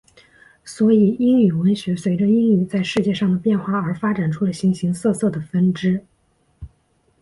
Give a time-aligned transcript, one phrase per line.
[0.65, 6.03] 所以英语文学随着英语在世界上的变化而发展出了形形色色的分支。